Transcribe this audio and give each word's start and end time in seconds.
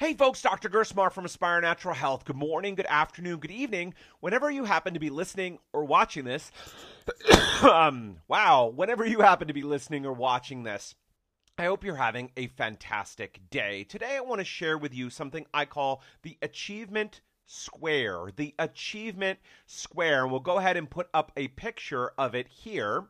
Hey 0.00 0.14
folks, 0.14 0.42
Dr. 0.42 0.68
Gersmar 0.68 1.12
from 1.12 1.24
Aspire 1.24 1.60
Natural 1.60 1.94
Health. 1.94 2.24
Good 2.24 2.34
morning, 2.34 2.74
good 2.74 2.86
afternoon, 2.88 3.38
good 3.38 3.52
evening, 3.52 3.94
whenever 4.18 4.50
you 4.50 4.64
happen 4.64 4.92
to 4.94 4.98
be 4.98 5.08
listening 5.08 5.60
or 5.72 5.84
watching 5.84 6.24
this. 6.24 6.50
um, 7.62 8.16
wow, 8.26 8.72
whenever 8.74 9.06
you 9.06 9.20
happen 9.20 9.46
to 9.46 9.54
be 9.54 9.62
listening 9.62 10.04
or 10.04 10.12
watching 10.12 10.64
this. 10.64 10.96
I 11.56 11.66
hope 11.66 11.84
you're 11.84 11.94
having 11.94 12.32
a 12.36 12.48
fantastic 12.48 13.38
day. 13.50 13.84
Today 13.84 14.16
I 14.16 14.20
want 14.20 14.40
to 14.40 14.44
share 14.44 14.76
with 14.76 14.92
you 14.92 15.10
something 15.10 15.46
I 15.54 15.64
call 15.64 16.02
the 16.22 16.38
achievement 16.42 17.20
square. 17.46 18.32
The 18.34 18.52
achievement 18.58 19.38
square. 19.64 20.24
And 20.24 20.32
we'll 20.32 20.40
go 20.40 20.58
ahead 20.58 20.76
and 20.76 20.90
put 20.90 21.08
up 21.14 21.30
a 21.36 21.46
picture 21.48 22.10
of 22.18 22.34
it 22.34 22.48
here. 22.48 23.04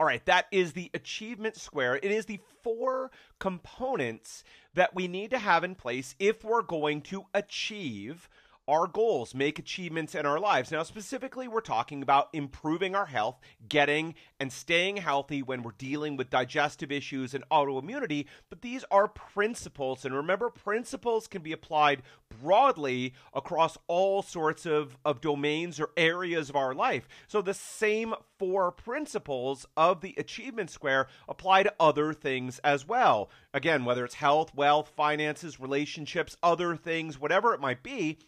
All 0.00 0.06
right, 0.06 0.24
that 0.24 0.46
is 0.50 0.72
the 0.72 0.90
achievement 0.94 1.56
square. 1.56 1.96
It 1.96 2.10
is 2.10 2.24
the 2.24 2.40
four 2.62 3.10
components 3.38 4.44
that 4.72 4.94
we 4.94 5.06
need 5.06 5.28
to 5.32 5.38
have 5.38 5.62
in 5.62 5.74
place 5.74 6.14
if 6.18 6.42
we're 6.42 6.62
going 6.62 7.02
to 7.02 7.26
achieve 7.34 8.26
our 8.70 8.86
goals, 8.86 9.34
make 9.34 9.58
achievements 9.58 10.14
in 10.14 10.24
our 10.24 10.38
lives. 10.38 10.70
Now, 10.70 10.84
specifically, 10.84 11.48
we're 11.48 11.60
talking 11.60 12.02
about 12.02 12.28
improving 12.32 12.94
our 12.94 13.06
health, 13.06 13.40
getting 13.68 14.14
and 14.38 14.52
staying 14.52 14.98
healthy 14.98 15.42
when 15.42 15.64
we're 15.64 15.72
dealing 15.72 16.16
with 16.16 16.30
digestive 16.30 16.92
issues 16.92 17.34
and 17.34 17.42
autoimmunity. 17.50 18.26
But 18.48 18.62
these 18.62 18.84
are 18.88 19.08
principles. 19.08 20.04
And 20.04 20.14
remember, 20.14 20.50
principles 20.50 21.26
can 21.26 21.42
be 21.42 21.50
applied 21.50 22.02
broadly 22.40 23.12
across 23.34 23.76
all 23.88 24.22
sorts 24.22 24.66
of, 24.66 24.96
of 25.04 25.20
domains 25.20 25.80
or 25.80 25.90
areas 25.96 26.48
of 26.48 26.54
our 26.54 26.72
life. 26.72 27.08
So 27.26 27.42
the 27.42 27.54
same 27.54 28.14
four 28.38 28.70
principles 28.70 29.66
of 29.76 30.00
the 30.00 30.14
achievement 30.16 30.70
square 30.70 31.08
apply 31.28 31.64
to 31.64 31.74
other 31.80 32.12
things 32.12 32.60
as 32.60 32.86
well. 32.86 33.30
Again, 33.52 33.84
whether 33.84 34.04
it's 34.04 34.14
health, 34.14 34.54
wealth, 34.54 34.92
finances, 34.96 35.58
relationships, 35.58 36.36
other 36.40 36.76
things, 36.76 37.18
whatever 37.18 37.52
it 37.52 37.60
might 37.60 37.82
be 37.82 38.18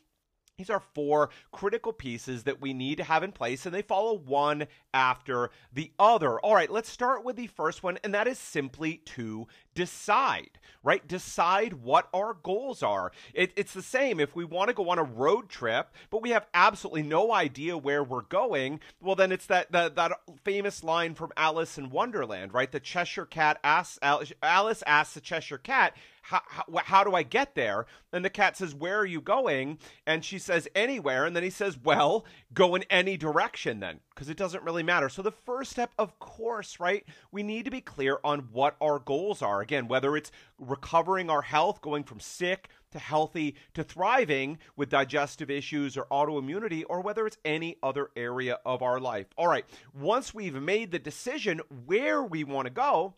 these 0.59 0.71
are 0.71 0.83
four 0.95 1.31
critical 1.51 1.93
pieces 1.93 2.45
that 2.45 2.61
we 2.61 2.75
need 2.75 2.99
to 2.99 3.05
have 3.05 3.23
in 3.23 3.33
place, 3.33 3.65
and 3.65 3.75
they 3.75 3.83
follow 3.83 4.15
one 4.15 4.67
after 4.93 5.51
the 5.73 5.93
other. 5.99 6.39
All 6.41 6.55
right, 6.55 6.71
let's 6.71 6.91
start 6.91 7.25
with 7.25 7.37
the 7.37 7.47
first 7.47 7.83
one, 7.83 7.99
and 8.05 8.13
that 8.15 8.29
is 8.29 8.39
simply 8.39 8.99
to 9.07 9.47
decide, 9.75 10.59
right? 10.83 11.07
Decide 11.09 11.73
what 11.73 12.09
our 12.13 12.35
goals 12.35 12.83
are. 12.83 13.13
It, 13.33 13.53
it's 13.57 13.73
the 13.73 13.83
same 13.83 14.21
if 14.21 14.37
we 14.37 14.45
want 14.45 14.69
to 14.69 14.75
go 14.75 14.91
on 14.91 14.99
a 14.99 15.03
road 15.05 15.49
trip, 15.49 15.91
but 16.11 16.23
we 16.23 16.31
have 16.31 16.47
absolutely 16.53 17.03
no 17.03 17.33
idea 17.33 17.79
where 17.79 18.05
we're 18.05 18.21
going. 18.21 18.81
Well, 19.01 19.17
then 19.17 19.33
it's 19.33 19.47
that 19.47 19.73
that, 19.73 19.97
that 19.97 20.13
famous 20.45 20.85
line 20.85 21.15
from 21.15 21.33
Alice 21.37 21.79
in 21.79 21.89
Wonderland, 21.89 22.53
right? 22.53 22.71
The 22.71 22.81
Cheshire 22.81 23.27
Cat 23.27 23.59
asks 23.65 23.99
Alice 24.03 24.83
asks 24.87 25.15
the 25.15 25.21
Cheshire 25.23 25.59
Cat, 25.59 25.97
how, 26.23 26.41
how, 26.47 26.65
how 26.85 27.05
do 27.05 27.15
I 27.15 27.25
get 27.25 27.55
there? 27.55 27.87
And 28.13 28.25
the 28.25 28.31
cat 28.31 28.57
says, 28.57 28.75
Where 28.75 28.99
are 28.99 29.07
you 29.07 29.21
going? 29.21 29.79
And 30.07 30.25
she 30.25 30.39
says, 30.39 30.69
Anywhere. 30.75 31.27
And 31.27 31.35
then 31.35 31.43
he 31.43 31.51
says, 31.51 31.77
Well, 31.83 32.25
go 32.55 32.75
in 32.75 32.85
any 32.85 33.17
direction 33.17 33.81
then, 33.81 34.01
because 34.15 34.29
it 34.29 34.37
doesn't 34.37 34.63
really 34.63 34.85
matter. 34.85 35.09
So 35.09 35.21
the 35.21 35.33
first 35.33 35.73
step, 35.73 35.93
of 35.99 36.19
course, 36.21 36.79
right? 36.79 37.05
We 37.33 37.43
need 37.43 37.65
to 37.65 37.71
be 37.71 37.81
clear 37.81 38.19
on 38.23 38.49
what 38.53 38.77
our 38.81 39.01
goals 39.01 39.43
are. 39.43 39.61
Again, 39.61 39.89
whether 39.89 40.17
it's 40.17 40.31
recovering 40.59 41.29
our 41.29 41.43
health, 41.43 41.81
going 41.81 42.05
from 42.05 42.21
sick 42.21 42.69
to 42.93 42.99
healthy 42.99 43.57
to 43.75 43.83
thriving 43.83 44.59
with 44.77 44.91
digestive 44.91 45.51
issues 45.51 45.97
or 45.97 46.07
autoimmunity, 46.13 46.85
or 46.89 47.01
whether 47.01 47.27
it's 47.27 47.39
any 47.45 47.77
other 47.83 48.11
area 48.15 48.59
of 48.65 48.83
our 48.83 49.01
life. 49.01 49.27
All 49.37 49.49
right, 49.49 49.65
once 49.93 50.33
we've 50.33 50.55
made 50.55 50.93
the 50.93 50.99
decision 50.99 51.61
where 51.87 52.23
we 52.23 52.45
want 52.45 52.67
to 52.67 52.73
go, 52.73 53.15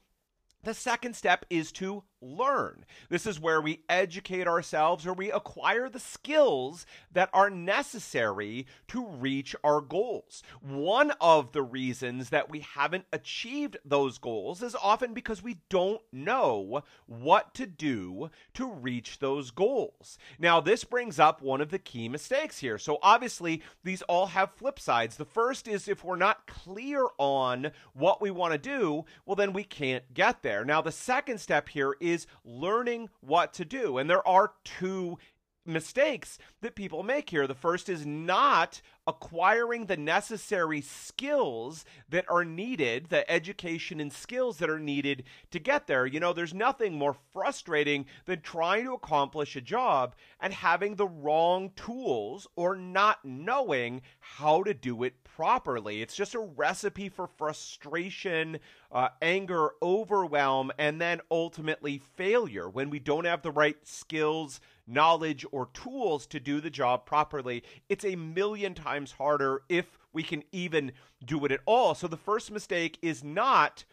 the 0.64 0.74
second 0.74 1.14
step 1.14 1.44
is 1.50 1.70
to 1.72 2.04
learn. 2.24 2.84
This 3.08 3.26
is 3.26 3.40
where 3.40 3.60
we 3.60 3.82
educate 3.88 4.46
ourselves 4.46 5.06
or 5.06 5.12
we 5.12 5.30
acquire 5.30 5.88
the 5.88 6.00
skills 6.00 6.86
that 7.12 7.30
are 7.32 7.50
necessary 7.50 8.66
to 8.88 9.06
reach 9.06 9.54
our 9.62 9.80
goals. 9.80 10.42
One 10.60 11.12
of 11.20 11.52
the 11.52 11.62
reasons 11.62 12.30
that 12.30 12.50
we 12.50 12.60
haven't 12.60 13.04
achieved 13.12 13.76
those 13.84 14.18
goals 14.18 14.62
is 14.62 14.74
often 14.74 15.14
because 15.14 15.42
we 15.42 15.58
don't 15.68 16.00
know 16.12 16.82
what 17.06 17.54
to 17.54 17.66
do 17.66 18.30
to 18.54 18.70
reach 18.70 19.18
those 19.18 19.50
goals. 19.50 20.18
Now, 20.38 20.60
this 20.60 20.84
brings 20.84 21.18
up 21.18 21.42
one 21.42 21.60
of 21.60 21.70
the 21.70 21.78
key 21.78 22.08
mistakes 22.08 22.58
here. 22.58 22.78
So, 22.78 22.98
obviously, 23.02 23.62
these 23.82 24.02
all 24.02 24.26
have 24.26 24.52
flip 24.52 24.78
sides. 24.78 25.16
The 25.16 25.24
first 25.24 25.68
is 25.68 25.88
if 25.88 26.04
we're 26.04 26.16
not 26.16 26.46
clear 26.46 27.06
on 27.18 27.72
what 27.92 28.22
we 28.22 28.30
want 28.30 28.52
to 28.52 28.58
do, 28.58 29.04
well, 29.26 29.36
then 29.36 29.52
we 29.52 29.64
can't 29.64 30.14
get 30.14 30.42
there. 30.42 30.64
Now, 30.64 30.80
the 30.80 30.92
second 30.92 31.38
step 31.38 31.68
here 31.68 31.96
is 32.00 32.13
is 32.14 32.26
learning 32.44 33.10
what 33.20 33.52
to 33.54 33.64
do. 33.64 33.98
And 33.98 34.08
there 34.08 34.26
are 34.26 34.52
two 34.64 35.18
mistakes 35.66 36.38
that 36.62 36.74
people 36.74 37.02
make 37.02 37.30
here. 37.30 37.46
The 37.46 37.54
first 37.54 37.88
is 37.88 38.06
not 38.06 38.80
acquiring 39.06 39.86
the 39.86 39.96
necessary 39.96 40.80
skills 40.80 41.84
that 42.08 42.24
are 42.28 42.44
needed, 42.44 43.08
the 43.08 43.30
education 43.30 44.00
and 44.00 44.12
skills 44.12 44.58
that 44.58 44.70
are 44.70 44.78
needed 44.78 45.24
to 45.50 45.58
get 45.58 45.86
there. 45.86 46.06
You 46.06 46.20
know, 46.20 46.32
there's 46.32 46.54
nothing 46.54 46.94
more 46.94 47.16
frustrating 47.32 48.06
than 48.24 48.40
trying 48.40 48.84
to 48.84 48.94
accomplish 48.94 49.56
a 49.56 49.60
job 49.60 50.14
and 50.40 50.52
having 50.52 50.94
the 50.94 51.06
wrong 51.06 51.70
tools 51.76 52.46
or 52.56 52.76
not 52.76 53.24
knowing 53.24 54.02
how 54.20 54.62
to 54.62 54.72
do 54.72 55.02
it 55.02 55.22
properly. 55.24 56.00
It's 56.00 56.16
just 56.16 56.34
a 56.34 56.40
recipe 56.40 57.08
for 57.08 57.26
frustration, 57.26 58.58
uh, 58.90 59.08
anger, 59.20 59.70
overwhelm, 59.82 60.70
and 60.78 61.00
then 61.00 61.20
ultimately 61.30 62.00
failure 62.16 62.68
when 62.70 62.88
we 62.88 63.00
don't 63.00 63.24
have 63.24 63.42
the 63.42 63.50
right 63.50 63.76
skills, 63.82 64.60
knowledge, 64.86 65.44
or 65.50 65.68
tools 65.74 66.26
to 66.28 66.38
do 66.38 66.60
the 66.60 66.70
job 66.70 67.04
properly. 67.04 67.64
It's 67.88 68.04
a 68.04 68.16
million 68.16 68.74
times 68.74 68.93
times 68.94 69.12
harder 69.12 69.62
if 69.68 69.98
we 70.12 70.22
can 70.22 70.44
even 70.52 70.92
do 71.24 71.44
it 71.44 71.52
at 71.52 71.60
all. 71.66 71.94
So 71.94 72.06
the 72.06 72.16
first 72.16 72.52
mistake 72.52 72.96
is 73.02 73.24
not 73.24 73.84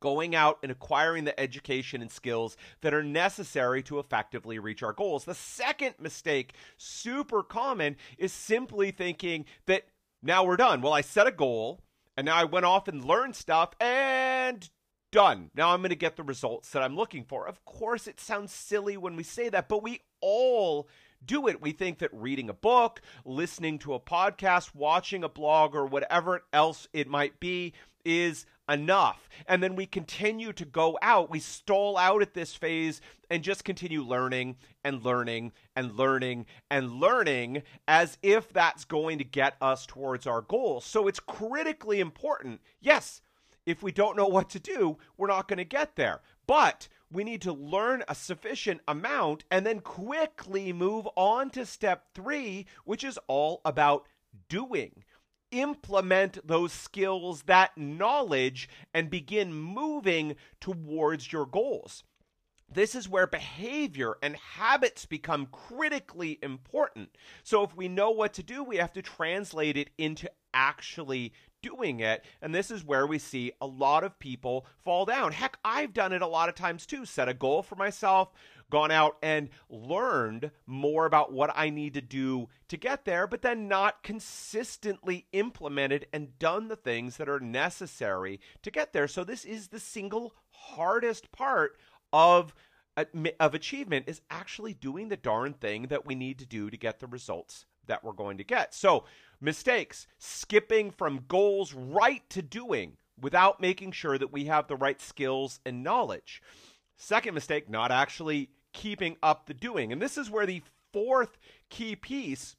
going 0.00 0.34
out 0.34 0.58
and 0.62 0.72
acquiring 0.72 1.24
the 1.24 1.38
education 1.38 2.00
and 2.00 2.10
skills 2.10 2.56
that 2.80 2.94
are 2.94 3.02
necessary 3.02 3.82
to 3.82 3.98
effectively 3.98 4.58
reach 4.58 4.82
our 4.82 4.92
goals. 4.92 5.24
The 5.24 5.34
second 5.34 5.94
mistake, 6.00 6.54
super 6.76 7.42
common, 7.42 7.96
is 8.18 8.32
simply 8.32 8.90
thinking 8.90 9.44
that 9.66 9.84
now 10.22 10.44
we're 10.44 10.56
done. 10.56 10.80
Well, 10.80 10.92
I 10.94 11.02
set 11.02 11.26
a 11.26 11.32
goal 11.32 11.80
and 12.16 12.24
now 12.24 12.36
I 12.36 12.44
went 12.44 12.66
off 12.66 12.88
and 12.88 13.04
learned 13.04 13.36
stuff 13.36 13.74
and 13.80 14.68
done. 15.12 15.50
Now 15.54 15.70
I'm 15.70 15.80
going 15.80 15.90
to 15.90 15.96
get 15.96 16.16
the 16.16 16.22
results 16.22 16.70
that 16.70 16.82
I'm 16.82 16.96
looking 16.96 17.24
for. 17.24 17.46
Of 17.46 17.64
course, 17.66 18.06
it 18.06 18.20
sounds 18.20 18.52
silly 18.52 18.96
when 18.96 19.16
we 19.16 19.22
say 19.22 19.50
that, 19.50 19.68
but 19.68 19.82
we 19.82 20.00
all 20.20 20.88
do 21.26 21.48
it. 21.48 21.60
We 21.60 21.72
think 21.72 21.98
that 21.98 22.10
reading 22.12 22.48
a 22.48 22.54
book, 22.54 23.00
listening 23.24 23.78
to 23.80 23.94
a 23.94 24.00
podcast, 24.00 24.74
watching 24.74 25.24
a 25.24 25.28
blog, 25.28 25.74
or 25.74 25.86
whatever 25.86 26.42
else 26.52 26.88
it 26.92 27.08
might 27.08 27.40
be 27.40 27.72
is 28.04 28.46
enough. 28.68 29.28
And 29.46 29.62
then 29.62 29.76
we 29.76 29.86
continue 29.86 30.52
to 30.54 30.64
go 30.64 30.98
out. 31.02 31.30
We 31.30 31.40
stall 31.40 31.96
out 31.96 32.22
at 32.22 32.34
this 32.34 32.54
phase 32.54 33.00
and 33.30 33.42
just 33.42 33.64
continue 33.64 34.02
learning 34.02 34.56
and 34.82 35.04
learning 35.04 35.52
and 35.76 35.96
learning 35.96 36.46
and 36.70 36.92
learning 36.92 37.62
as 37.86 38.18
if 38.22 38.52
that's 38.52 38.84
going 38.84 39.18
to 39.18 39.24
get 39.24 39.56
us 39.60 39.86
towards 39.86 40.26
our 40.26 40.42
goals. 40.42 40.84
So 40.84 41.08
it's 41.08 41.20
critically 41.20 42.00
important. 42.00 42.60
Yes, 42.80 43.20
if 43.66 43.82
we 43.82 43.92
don't 43.92 44.16
know 44.16 44.26
what 44.26 44.50
to 44.50 44.58
do, 44.58 44.98
we're 45.16 45.28
not 45.28 45.48
going 45.48 45.58
to 45.58 45.64
get 45.64 45.96
there. 45.96 46.20
But 46.46 46.88
we 47.14 47.24
need 47.24 47.42
to 47.42 47.52
learn 47.52 48.02
a 48.08 48.14
sufficient 48.14 48.80
amount 48.88 49.44
and 49.50 49.64
then 49.64 49.80
quickly 49.80 50.72
move 50.72 51.08
on 51.16 51.48
to 51.50 51.64
step 51.64 52.06
three, 52.12 52.66
which 52.84 53.04
is 53.04 53.18
all 53.28 53.60
about 53.64 54.06
doing. 54.48 55.04
Implement 55.52 56.44
those 56.46 56.72
skills, 56.72 57.42
that 57.42 57.78
knowledge, 57.78 58.68
and 58.92 59.08
begin 59.08 59.54
moving 59.54 60.34
towards 60.60 61.32
your 61.32 61.46
goals. 61.46 62.02
This 62.68 62.96
is 62.96 63.08
where 63.08 63.28
behavior 63.28 64.16
and 64.20 64.34
habits 64.36 65.06
become 65.06 65.46
critically 65.46 66.40
important. 66.42 67.10
So, 67.44 67.62
if 67.62 67.76
we 67.76 67.86
know 67.86 68.10
what 68.10 68.32
to 68.34 68.42
do, 68.42 68.64
we 68.64 68.78
have 68.78 68.92
to 68.94 69.02
translate 69.02 69.76
it 69.76 69.90
into 69.96 70.28
actually 70.52 71.32
doing 71.64 72.00
it. 72.00 72.22
And 72.42 72.54
this 72.54 72.70
is 72.70 72.84
where 72.84 73.06
we 73.06 73.18
see 73.18 73.52
a 73.60 73.66
lot 73.66 74.04
of 74.04 74.18
people 74.18 74.66
fall 74.84 75.06
down. 75.06 75.32
Heck, 75.32 75.58
I've 75.64 75.94
done 75.94 76.12
it 76.12 76.20
a 76.20 76.26
lot 76.26 76.50
of 76.50 76.54
times 76.54 76.84
too. 76.84 77.06
Set 77.06 77.28
a 77.28 77.34
goal 77.34 77.62
for 77.62 77.74
myself, 77.74 78.32
gone 78.70 78.90
out 78.90 79.16
and 79.22 79.48
learned 79.70 80.50
more 80.66 81.06
about 81.06 81.32
what 81.32 81.50
I 81.54 81.70
need 81.70 81.94
to 81.94 82.02
do 82.02 82.48
to 82.68 82.76
get 82.76 83.06
there, 83.06 83.26
but 83.26 83.40
then 83.40 83.66
not 83.66 84.02
consistently 84.02 85.26
implemented 85.32 86.06
and 86.12 86.38
done 86.38 86.68
the 86.68 86.76
things 86.76 87.16
that 87.16 87.28
are 87.28 87.40
necessary 87.40 88.40
to 88.62 88.70
get 88.70 88.92
there. 88.92 89.08
So, 89.08 89.24
this 89.24 89.44
is 89.44 89.68
the 89.68 89.80
single 89.80 90.34
hardest 90.50 91.32
part 91.32 91.78
of 92.12 92.54
of 93.40 93.54
achievement 93.54 94.04
is 94.06 94.20
actually 94.30 94.72
doing 94.72 95.08
the 95.08 95.16
darn 95.16 95.52
thing 95.52 95.88
that 95.88 96.06
we 96.06 96.14
need 96.14 96.38
to 96.38 96.46
do 96.46 96.70
to 96.70 96.76
get 96.76 97.00
the 97.00 97.08
results 97.08 97.66
that 97.86 98.04
we're 98.04 98.12
going 98.12 98.38
to 98.38 98.44
get. 98.44 98.72
So, 98.72 99.04
mistakes, 99.44 100.06
skipping 100.18 100.90
from 100.90 101.24
goals 101.28 101.72
right 101.72 102.28
to 102.30 102.42
doing, 102.42 102.96
without 103.20 103.60
making 103.60 103.92
sure 103.92 104.18
that 104.18 104.32
we 104.32 104.46
have 104.46 104.66
the 104.66 104.76
right 104.76 105.00
skills 105.00 105.60
and 105.64 105.84
knowledge. 105.84 106.42
Second 106.96 107.34
mistake, 107.34 107.68
not 107.68 107.92
actually 107.92 108.50
keeping 108.72 109.16
up 109.22 109.46
the 109.46 109.54
doing. 109.54 109.92
And 109.92 110.02
this 110.02 110.18
is 110.18 110.30
where 110.30 110.46
the 110.46 110.62
fourth 110.92 111.38
key 111.68 111.94
piece 111.96 112.56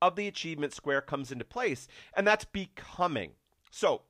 of 0.00 0.16
the 0.16 0.28
achievement 0.28 0.72
square 0.72 1.00
comes 1.00 1.32
into 1.32 1.44
place, 1.44 1.88
and 2.14 2.26
that's 2.26 2.44
becoming. 2.44 3.32
So, 3.70 4.02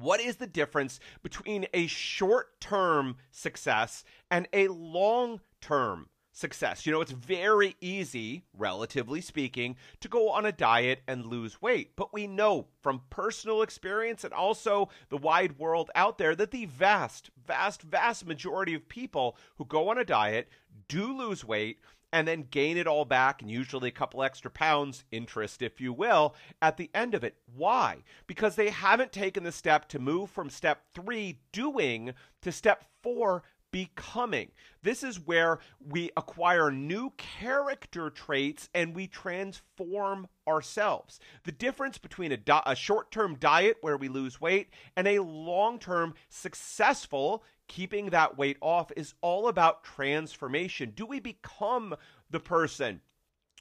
what 0.00 0.20
is 0.20 0.36
the 0.36 0.46
difference 0.46 1.00
between 1.22 1.66
a 1.74 1.86
short 1.86 2.60
term 2.60 3.16
success 3.30 4.04
and 4.30 4.48
a 4.52 4.68
long 4.68 5.40
term 5.60 6.08
success? 6.38 6.86
You 6.86 6.92
know, 6.92 7.00
it's 7.00 7.12
very 7.12 7.76
easy, 7.80 8.44
relatively 8.56 9.20
speaking, 9.20 9.76
to 10.00 10.08
go 10.08 10.30
on 10.30 10.46
a 10.46 10.52
diet 10.52 11.00
and 11.06 11.26
lose 11.26 11.60
weight. 11.60 11.96
But 11.96 12.12
we 12.12 12.26
know 12.26 12.68
from 12.80 13.02
personal 13.10 13.62
experience 13.62 14.24
and 14.24 14.32
also 14.32 14.88
the 15.08 15.16
wide 15.16 15.58
world 15.58 15.90
out 15.94 16.18
there 16.18 16.34
that 16.36 16.50
the 16.50 16.66
vast, 16.66 17.30
vast, 17.46 17.82
vast 17.82 18.26
majority 18.26 18.74
of 18.74 18.88
people 18.88 19.36
who 19.56 19.64
go 19.64 19.90
on 19.90 19.98
a 19.98 20.04
diet 20.04 20.48
do 20.88 21.16
lose 21.16 21.44
weight 21.44 21.78
and 22.12 22.26
then 22.26 22.46
gain 22.50 22.76
it 22.76 22.86
all 22.86 23.04
back 23.04 23.42
and 23.42 23.50
usually 23.50 23.88
a 23.88 23.92
couple 23.92 24.22
extra 24.22 24.50
pounds, 24.50 25.04
interest, 25.10 25.60
if 25.60 25.80
you 25.80 25.92
will, 25.92 26.34
at 26.62 26.76
the 26.76 26.90
end 26.94 27.14
of 27.14 27.22
it. 27.22 27.36
Why? 27.54 27.98
Because 28.26 28.56
they 28.56 28.70
haven't 28.70 29.12
taken 29.12 29.44
the 29.44 29.52
step 29.52 29.88
to 29.88 29.98
move 29.98 30.30
from 30.30 30.48
step 30.48 30.84
three, 30.94 31.40
doing, 31.52 32.14
to 32.42 32.52
step 32.52 32.84
four, 33.02 33.42
becoming. 33.70 34.50
This 34.82 35.02
is 35.02 35.20
where 35.20 35.58
we 35.80 36.10
acquire 36.16 36.70
new 36.70 37.12
character 37.16 38.10
traits 38.10 38.68
and 38.74 38.94
we 38.94 39.06
transform 39.06 40.28
ourselves. 40.46 41.20
The 41.44 41.52
difference 41.52 41.98
between 41.98 42.32
a, 42.32 42.36
di- 42.36 42.62
a 42.64 42.74
short 42.74 43.10
term 43.10 43.36
diet 43.36 43.78
where 43.80 43.96
we 43.96 44.08
lose 44.08 44.40
weight 44.40 44.70
and 44.96 45.06
a 45.06 45.22
long 45.22 45.78
term 45.78 46.14
successful 46.28 47.44
keeping 47.66 48.10
that 48.10 48.38
weight 48.38 48.56
off 48.60 48.90
is 48.96 49.14
all 49.20 49.48
about 49.48 49.84
transformation. 49.84 50.92
Do 50.96 51.06
we 51.06 51.20
become 51.20 51.94
the 52.30 52.40
person 52.40 53.02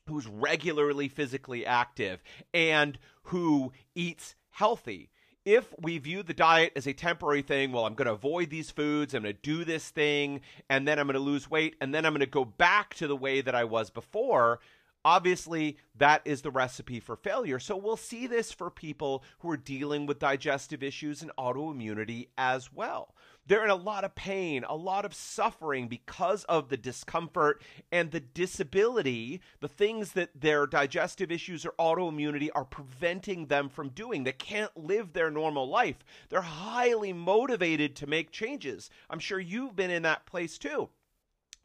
who's 0.08 0.26
regularly 0.26 1.10
physically 1.10 1.66
active 1.66 2.24
and 2.54 2.98
who 3.24 3.74
eats 3.94 4.36
healthy? 4.52 5.10
If 5.48 5.74
we 5.80 5.98
view 5.98 6.24
the 6.24 6.34
diet 6.34 6.74
as 6.76 6.88
a 6.88 6.94
temporary 6.94 7.42
thing, 7.42 7.72
well, 7.72 7.86
I'm 7.86 7.94
going 7.94 8.08
to 8.08 8.12
avoid 8.12 8.50
these 8.50 8.70
foods, 8.70 9.14
I'm 9.14 9.24
going 9.24 9.34
to 9.34 9.42
do 9.42 9.64
this 9.64 9.90
thing, 9.90 10.42
and 10.70 10.86
then 10.86 11.00
I'm 11.00 11.08
going 11.08 11.14
to 11.14 11.22
lose 11.22 11.50
weight, 11.50 11.78
and 11.80 11.96
then 11.96 12.06
I'm 12.06 12.12
going 12.12 12.20
to 12.20 12.26
go 12.26 12.44
back 12.44 12.96
to 12.96 13.08
the 13.08 13.16
way 13.16 13.40
that 13.40 13.56
I 13.56 13.64
was 13.64 13.90
before, 13.90 14.60
Obviously, 15.08 15.78
that 15.96 16.22
is 16.26 16.42
the 16.42 16.52
recipe 16.52 17.00
for 17.00 17.16
failure. 17.16 17.60
So 17.60 17.78
we'll 17.78 17.96
see 17.96 18.28
this 18.28 18.52
for 18.52 18.70
people 18.70 19.24
who 19.40 19.50
are 19.50 19.56
dealing 19.56 20.06
with 20.06 20.20
digestive 20.20 20.84
issues 20.84 21.22
and 21.22 21.32
autoimmunity 21.38 22.28
as 22.38 22.74
well. 22.74 23.16
They're 23.48 23.64
in 23.64 23.70
a 23.70 23.76
lot 23.76 24.04
of 24.04 24.14
pain, 24.14 24.66
a 24.68 24.76
lot 24.76 25.06
of 25.06 25.14
suffering 25.14 25.88
because 25.88 26.44
of 26.46 26.70
the 26.70 26.78
discomfort 26.78 27.62
and 27.92 28.12
the 28.12 28.20
disability, 28.20 29.42
the 29.62 29.70
things 29.70 30.12
that 30.14 30.40
their 30.40 30.68
digestive 30.68 31.32
issues 31.32 31.66
or 31.66 31.74
autoimmunity 31.80 32.50
are 32.54 32.66
preventing 32.66 33.48
them 33.48 33.70
from 33.70 33.90
doing. 33.90 34.24
They 34.24 34.34
can't 34.34 34.76
live 34.76 35.14
their 35.14 35.32
normal 35.32 35.70
life. 35.70 36.04
They're 36.30 36.42
highly 36.42 37.14
motivated 37.14 37.96
to 37.98 38.08
make 38.08 38.32
changes. 38.32 38.90
I'm 39.10 39.20
sure 39.20 39.40
you've 39.40 39.76
been 39.76 39.92
in 39.92 40.04
that 40.04 40.26
place 40.26 40.58
too 40.58 40.90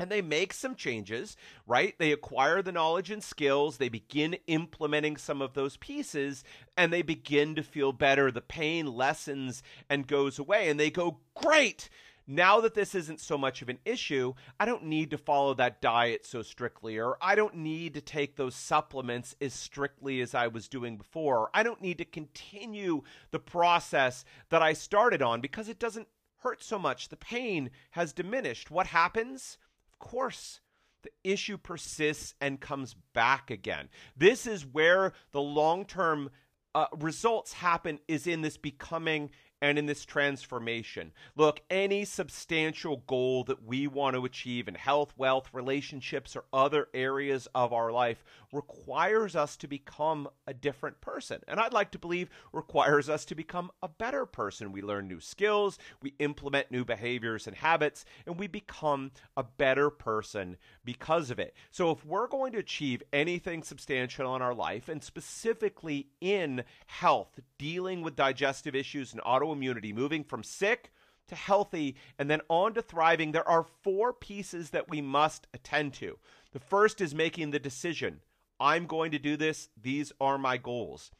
and 0.03 0.11
they 0.11 0.21
make 0.21 0.53
some 0.53 0.75
changes, 0.75 1.37
right? 1.65 1.95
They 1.97 2.11
acquire 2.11 2.61
the 2.61 2.73
knowledge 2.73 3.11
and 3.11 3.23
skills, 3.23 3.77
they 3.77 3.89
begin 3.89 4.37
implementing 4.49 5.17
some 5.17 5.41
of 5.41 5.55
those 5.55 5.77
pieces, 5.77 6.43
and 6.77 6.93
they 6.93 7.03
begin 7.03 7.55
to 7.55 7.63
feel 7.63 7.93
better. 7.93 8.33
The 8.33 8.41
pain 8.41 8.87
lessens 8.87 9.63
and 9.89 10.09
goes 10.09 10.41
away, 10.41 10.69
and 10.69 10.79
they 10.79 10.91
go, 10.91 11.19
Great! 11.37 11.89
Now 12.27 12.61
that 12.61 12.75
this 12.75 12.95
isn't 12.95 13.21
so 13.21 13.39
much 13.39 13.63
of 13.63 13.69
an 13.69 13.79
issue, 13.85 14.35
I 14.59 14.65
don't 14.65 14.85
need 14.85 15.11
to 15.11 15.19
follow 15.19 15.55
that 15.55 15.81
diet 15.81 16.27
so 16.27 16.43
strictly, 16.43 16.99
or 16.99 17.17
I 17.21 17.35
don't 17.37 17.57
need 17.57 17.95
to 17.95 18.01
take 18.01 18.37
those 18.37 18.55
supplements 18.55 19.37
as 19.41 19.55
strictly 19.55 20.21
as 20.21 20.35
I 20.35 20.49
was 20.49 20.69
doing 20.69 20.97
before. 20.97 21.51
I 21.55 21.63
don't 21.63 21.81
need 21.81 21.99
to 21.99 22.05
continue 22.05 23.03
the 23.31 23.41
process 23.41 24.25
that 24.51 24.63
I 24.63 24.73
started 24.73 25.23
on 25.23 25.41
because 25.41 25.69
it 25.69 25.79
doesn't 25.79 26.09
hurt 26.43 26.63
so 26.63 26.79
much. 26.79 27.09
The 27.09 27.17
pain 27.17 27.71
has 27.93 28.13
diminished. 28.13 28.71
What 28.71 28.89
happens? 28.89 29.59
Course, 30.03 30.61
the 31.03 31.11
issue 31.25 31.57
persists 31.57 32.35
and 32.41 32.61
comes 32.61 32.95
back 33.15 33.51
again. 33.51 33.89
This 34.17 34.47
is 34.47 34.67
where 34.67 35.15
the 35.33 35.41
long 35.41 35.87
term 35.87 36.31
uh, 36.75 36.87
results 36.99 37.53
happen, 37.53 37.99
is 38.09 38.27
in 38.27 38.43
this 38.43 38.57
becoming 38.57 39.31
and 39.63 39.79
in 39.79 39.87
this 39.87 40.05
transformation. 40.05 41.13
Look, 41.37 41.61
any 41.71 42.05
substantial 42.05 43.05
goal 43.07 43.45
that 43.45 43.65
we 43.65 43.87
want 43.87 44.17
to 44.17 44.25
achieve 44.25 44.67
in 44.67 44.75
health, 44.75 45.15
wealth, 45.17 45.49
relationships, 45.53 46.35
or 46.35 46.45
other 46.53 46.89
areas 46.93 47.47
of 47.55 47.73
our 47.73 47.93
life 47.93 48.25
requires 48.53 49.37
us 49.37 49.57
to 49.57 49.69
become 49.69 50.29
a 50.49 50.53
different 50.53 51.01
person. 51.01 51.41
And 51.47 51.61
I'd 51.61 51.73
like 51.73 51.93
to 51.93 51.99
believe 51.99 52.29
requires 52.53 53.09
us 53.09 53.25
to 53.27 53.37
become 53.37 53.71
a 53.83 53.89
better 53.89 54.27
person. 54.27 54.73
We 54.73 54.83
learn 54.83 55.07
new 55.07 55.21
skills, 55.21 55.79
we 56.03 56.15
implement 56.19 56.73
new 56.73 56.85
behaviors 56.85 57.47
and 57.47 57.57
habits, 57.57 58.05
and 58.27 58.39
we 58.39 58.49
become 58.49 59.13
a 59.37 59.45
better 59.45 59.91
person 59.91 60.57
because 60.85 61.31
of 61.31 61.39
it. 61.39 61.55
So 61.71 61.93
if 61.93 62.05
we're 62.05 62.27
going 62.27 62.53
to 62.53 62.59
achieve 62.59 63.03
anything 63.13 63.63
substantial 63.63 64.35
in 64.35 64.43
our 64.43 64.55
life, 64.55 64.89
and 64.89 65.05
specifically 65.05 66.09
in 66.21 66.65
health, 66.87 67.39
dealing 67.59 68.03
with 68.03 68.17
digestive 68.17 68.75
issues 68.75 69.13
and 69.13 69.23
auto 69.25 69.52
immunity, 69.53 69.93
moving 69.93 70.25
from 70.25 70.43
sick 70.43 70.93
to 71.29 71.35
healthy 71.35 71.97
and 72.19 72.31
then 72.31 72.41
on 72.49 72.75
to 72.75 72.83
thriving, 72.83 73.33
there 73.33 73.49
are 73.49 73.67
four 73.83 74.13
pieces 74.13 74.71
that 74.71 74.91
we 74.91 75.01
must 75.01 75.47
attend 75.55 75.95
to. 75.95 76.19
The 76.53 76.61
first 76.61 77.01
is 77.01 77.15
making 77.15 77.51
the 77.51 77.59
decision 77.59 78.21
I'm 78.61 78.87
going 78.87 79.11
to 79.11 79.19
do 79.19 79.37
this, 79.37 79.71
these 79.81 80.13
are 80.21 80.39
my 80.39 80.57
goals. 80.57 81.11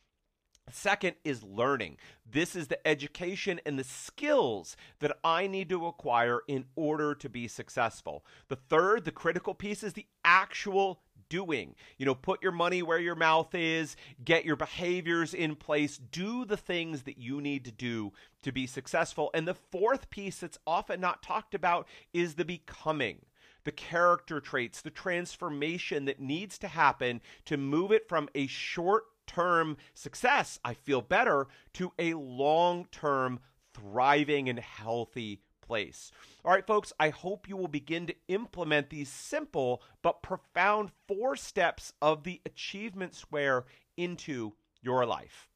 Second 0.71 1.17
is 1.25 1.43
learning. 1.43 1.97
This 2.25 2.55
is 2.55 2.69
the 2.69 2.87
education 2.87 3.61
and 3.67 3.77
the 3.77 3.85
skills 3.85 4.77
that 5.01 5.19
I 5.25 5.49
need 5.49 5.69
to 5.71 5.87
acquire 5.87 6.43
in 6.47 6.67
order 6.77 7.17
to 7.17 7.29
be 7.29 7.49
successful. 7.49 8.25
The 8.47 8.57
third, 8.57 9.05
the 9.05 9.11
critical 9.11 9.55
piece, 9.55 9.83
is 9.83 9.95
the 9.95 10.07
actual 10.25 11.01
doing. 11.33 11.75
You 11.97 12.05
know, 12.05 12.15
put 12.15 12.43
your 12.43 12.53
money 12.53 12.83
where 12.83 12.99
your 12.99 13.15
mouth 13.15 13.55
is, 13.55 13.97
get 14.23 14.45
your 14.45 14.55
behaviors 14.55 15.33
in 15.33 15.57
place, 15.57 15.97
do 15.97 16.45
the 16.45 16.59
things 16.59 17.05
that 17.05 17.17
you 17.17 17.41
need 17.41 17.65
to 17.65 17.73
do 17.73 18.13
to 18.43 18.53
be 18.53 18.67
successful. 18.67 19.31
And 19.33 19.49
the 19.49 19.55
fourth 19.55 20.11
piece 20.11 20.41
that's 20.41 20.59
often 20.67 21.01
not 21.01 21.23
talked 21.23 21.55
about 21.55 21.89
is 22.13 22.35
the 22.35 22.45
becoming 22.45 23.23
the 23.65 23.73
character 23.73 24.41
traits, 24.41 24.83
the 24.83 24.91
transformation 24.91 26.05
that 26.05 26.21
needs 26.21 26.59
to 26.59 26.69
happen 26.69 27.21
to 27.45 27.57
move 27.57 27.93
it 27.93 28.09
from 28.09 28.29
a 28.35 28.47
short 28.49 29.05
term 29.27 29.77
success, 29.95 30.59
I 30.65 30.75
feel 30.75 31.01
better, 31.01 31.47
to 31.75 31.93
a 31.99 32.15
long 32.15 32.87
term 32.91 33.41
thriving 33.73 34.49
and 34.49 34.59
healthy 34.59 35.41
place. 35.73 36.13
All 36.45 36.53
right, 36.53 36.67
folks, 36.67 36.93
I 37.01 37.09
hope 37.09 37.49
you 37.49 37.57
will 37.57 37.67
begin 37.67 38.07
to 38.07 38.15
implement 38.29 38.91
these 38.91 39.09
simple 39.09 39.81
but 40.03 40.21
profound 40.21 40.91
four 41.09 41.35
steps 41.35 41.95
of 42.03 42.25
the 42.25 42.43
achievement 42.45 43.15
square 43.15 43.65
into 43.97 44.53
your 44.83 45.07
life. 45.07 45.49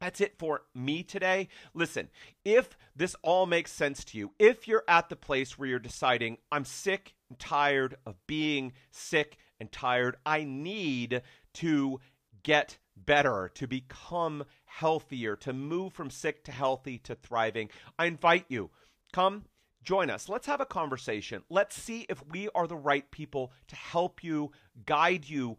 That's 0.00 0.22
it 0.22 0.38
for 0.38 0.62
me 0.74 1.02
today. 1.02 1.48
Listen, 1.74 2.08
if 2.42 2.78
this 2.96 3.14
all 3.20 3.44
makes 3.44 3.70
sense 3.70 4.02
to 4.04 4.16
you, 4.16 4.30
if 4.38 4.66
you're 4.66 4.84
at 4.88 5.10
the 5.10 5.16
place 5.16 5.58
where 5.58 5.68
you're 5.68 5.78
deciding, 5.78 6.38
I'm 6.50 6.64
sick 6.64 7.12
and 7.28 7.38
tired 7.38 7.98
of 8.06 8.14
being 8.26 8.72
sick 8.90 9.36
and 9.60 9.70
tired, 9.70 10.16
I 10.24 10.44
need 10.44 11.20
to 11.54 12.00
get 12.48 12.78
better, 12.96 13.50
to 13.52 13.66
become 13.66 14.42
healthier, 14.64 15.36
to 15.36 15.52
move 15.52 15.92
from 15.92 16.08
sick 16.08 16.42
to 16.42 16.50
healthy 16.50 16.96
to 16.96 17.14
thriving, 17.14 17.68
I 17.98 18.06
invite 18.06 18.46
you, 18.48 18.70
come 19.12 19.44
join 19.82 20.08
us. 20.08 20.30
Let's 20.30 20.46
have 20.46 20.62
a 20.62 20.64
conversation. 20.64 21.42
Let's 21.50 21.76
see 21.76 22.06
if 22.08 22.26
we 22.26 22.48
are 22.54 22.66
the 22.66 22.74
right 22.74 23.08
people 23.10 23.52
to 23.66 23.76
help 23.76 24.24
you, 24.24 24.50
guide 24.86 25.28
you 25.28 25.58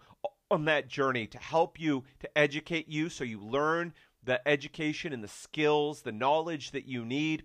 on 0.50 0.66
that 0.66 0.88
journey, 0.88 1.28
to 1.28 1.38
help 1.38 1.80
you, 1.80 2.06
to 2.22 2.38
educate 2.38 2.90
you 2.90 3.10
so 3.10 3.24
you 3.24 3.40
learn 3.40 3.94
the 4.24 4.46
education 4.48 5.14
and 5.14 5.24
the 5.24 5.28
skills, 5.28 6.02
the 6.02 6.12
knowledge 6.12 6.72
that 6.72 6.88
you 6.88 7.06
need 7.06 7.44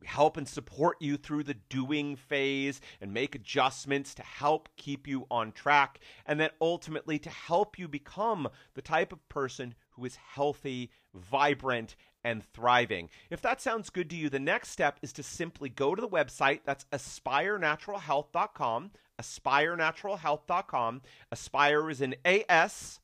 we 0.00 0.06
help 0.06 0.36
and 0.36 0.46
support 0.46 0.96
you 1.00 1.16
through 1.16 1.44
the 1.44 1.54
doing 1.54 2.16
phase 2.16 2.80
and 3.00 3.14
make 3.14 3.34
adjustments 3.34 4.14
to 4.14 4.22
help 4.22 4.68
keep 4.76 5.06
you 5.06 5.26
on 5.30 5.52
track, 5.52 6.00
and 6.26 6.38
then 6.38 6.50
ultimately 6.60 7.18
to 7.18 7.30
help 7.30 7.78
you 7.78 7.88
become 7.88 8.48
the 8.74 8.82
type 8.82 9.12
of 9.12 9.28
person 9.28 9.74
who 9.90 10.04
is 10.04 10.16
healthy, 10.16 10.90
vibrant, 11.14 11.96
and 12.22 12.44
thriving. 12.52 13.08
If 13.30 13.40
that 13.42 13.62
sounds 13.62 13.88
good 13.88 14.10
to 14.10 14.16
you, 14.16 14.28
the 14.28 14.40
next 14.40 14.70
step 14.70 14.98
is 15.00 15.12
to 15.14 15.22
simply 15.22 15.68
go 15.68 15.94
to 15.94 16.00
the 16.00 16.08
website. 16.08 16.60
That's 16.64 16.84
aspirenaturalhealth.com. 16.92 18.90
Aspirenaturalhealth.com. 19.20 21.02
Aspire 21.32 21.90
is 21.90 22.00
an 22.00 22.16
A 22.26 22.44
S 22.50 23.00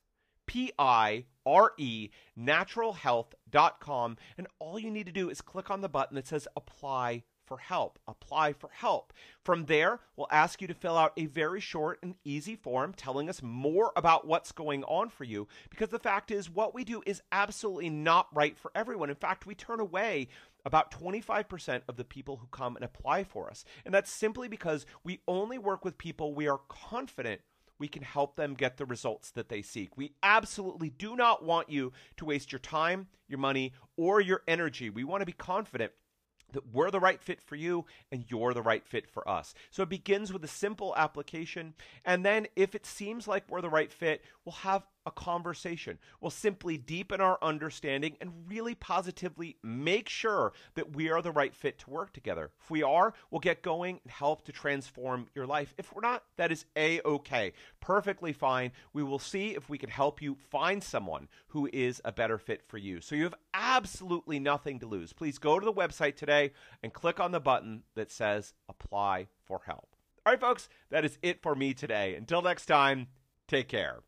P 0.46 0.72
I 0.78 1.24
R 1.46 1.72
E, 1.78 2.10
naturalhealth.com. 2.38 3.41
Com 3.80 4.16
and 4.38 4.46
all 4.58 4.78
you 4.78 4.90
need 4.90 5.06
to 5.06 5.12
do 5.12 5.28
is 5.28 5.40
click 5.40 5.70
on 5.70 5.80
the 5.80 5.88
button 5.88 6.16
that 6.16 6.26
says 6.26 6.48
apply 6.56 7.22
for 7.52 7.58
help. 7.58 7.98
Apply 8.08 8.52
for 8.52 8.70
help. 8.72 9.12
From 9.44 9.66
there, 9.66 10.00
we'll 10.16 10.28
ask 10.30 10.62
you 10.62 10.68
to 10.68 10.74
fill 10.74 10.96
out 10.96 11.12
a 11.16 11.26
very 11.26 11.60
short 11.60 11.98
and 12.02 12.14
easy 12.24 12.56
form 12.56 12.94
telling 12.94 13.28
us 13.28 13.42
more 13.42 13.92
about 13.94 14.26
what's 14.26 14.52
going 14.52 14.84
on 14.84 15.10
for 15.10 15.24
you. 15.24 15.48
Because 15.68 15.90
the 15.90 15.98
fact 15.98 16.30
is, 16.30 16.48
what 16.48 16.74
we 16.74 16.84
do 16.84 17.02
is 17.04 17.20
absolutely 17.30 17.90
not 17.90 18.28
right 18.32 18.56
for 18.56 18.70
everyone. 18.74 19.10
In 19.10 19.16
fact, 19.16 19.44
we 19.44 19.54
turn 19.54 19.80
away 19.80 20.28
about 20.64 20.92
25% 20.92 21.82
of 21.88 21.96
the 21.96 22.04
people 22.04 22.36
who 22.36 22.46
come 22.46 22.76
and 22.76 22.84
apply 22.84 23.24
for 23.24 23.50
us. 23.50 23.64
And 23.84 23.92
that's 23.92 24.10
simply 24.10 24.48
because 24.48 24.86
we 25.04 25.20
only 25.26 25.58
work 25.58 25.84
with 25.84 25.98
people 25.98 26.34
we 26.34 26.48
are 26.48 26.60
confident 26.68 27.40
we 27.82 27.88
can 27.88 28.04
help 28.04 28.36
them 28.36 28.54
get 28.54 28.76
the 28.76 28.86
results 28.86 29.32
that 29.32 29.48
they 29.48 29.60
seek. 29.60 29.96
We 29.96 30.12
absolutely 30.22 30.88
do 30.88 31.16
not 31.16 31.44
want 31.44 31.68
you 31.68 31.92
to 32.16 32.24
waste 32.24 32.52
your 32.52 32.60
time, 32.60 33.08
your 33.26 33.40
money, 33.40 33.72
or 33.96 34.20
your 34.20 34.44
energy. 34.46 34.88
We 34.88 35.02
want 35.02 35.22
to 35.22 35.26
be 35.26 35.32
confident 35.32 35.90
that 36.52 36.72
we're 36.72 36.92
the 36.92 37.00
right 37.00 37.20
fit 37.20 37.42
for 37.42 37.56
you 37.56 37.84
and 38.12 38.24
you're 38.28 38.54
the 38.54 38.62
right 38.62 38.86
fit 38.86 39.10
for 39.10 39.28
us. 39.28 39.52
So 39.72 39.82
it 39.82 39.88
begins 39.88 40.32
with 40.32 40.44
a 40.44 40.48
simple 40.48 40.94
application. 40.96 41.74
And 42.04 42.24
then 42.24 42.46
if 42.54 42.76
it 42.76 42.86
seems 42.86 43.26
like 43.26 43.50
we're 43.50 43.60
the 43.60 43.68
right 43.68 43.92
fit, 43.92 44.22
we'll 44.44 44.52
have 44.52 44.86
a 45.06 45.10
conversation. 45.10 45.98
We'll 46.20 46.30
simply 46.30 46.78
deepen 46.78 47.20
our 47.20 47.38
understanding 47.42 48.16
and 48.20 48.32
really 48.46 48.74
positively 48.74 49.56
make 49.62 50.08
sure 50.08 50.52
that 50.74 50.94
we 50.94 51.10
are 51.10 51.22
the 51.22 51.30
right 51.30 51.54
fit 51.54 51.78
to 51.80 51.90
work 51.90 52.12
together. 52.12 52.50
If 52.62 52.70
we 52.70 52.82
are, 52.82 53.14
we'll 53.30 53.40
get 53.40 53.62
going 53.62 54.00
and 54.02 54.12
help 54.12 54.44
to 54.44 54.52
transform 54.52 55.26
your 55.34 55.46
life. 55.46 55.74
If 55.78 55.92
we're 55.92 56.02
not, 56.02 56.24
that 56.36 56.52
is 56.52 56.64
a 56.76 57.00
okay. 57.04 57.52
Perfectly 57.80 58.32
fine. 58.32 58.72
We 58.92 59.02
will 59.02 59.18
see 59.18 59.50
if 59.50 59.68
we 59.68 59.78
can 59.78 59.90
help 59.90 60.22
you 60.22 60.36
find 60.50 60.82
someone 60.82 61.28
who 61.48 61.68
is 61.72 62.00
a 62.04 62.12
better 62.12 62.38
fit 62.38 62.62
for 62.66 62.78
you. 62.78 63.00
So 63.00 63.14
you 63.14 63.24
have 63.24 63.34
absolutely 63.54 64.38
nothing 64.38 64.78
to 64.80 64.86
lose. 64.86 65.12
Please 65.12 65.38
go 65.38 65.58
to 65.58 65.64
the 65.64 65.72
website 65.72 66.16
today 66.16 66.52
and 66.82 66.92
click 66.92 67.20
on 67.20 67.32
the 67.32 67.40
button 67.40 67.82
that 67.94 68.10
says 68.10 68.54
apply 68.68 69.28
for 69.44 69.62
help. 69.66 69.88
All 70.24 70.32
right, 70.32 70.40
folks, 70.40 70.68
that 70.90 71.04
is 71.04 71.18
it 71.22 71.42
for 71.42 71.54
me 71.56 71.74
today. 71.74 72.14
Until 72.14 72.42
next 72.42 72.66
time, 72.66 73.08
take 73.48 73.68
care. 73.68 74.02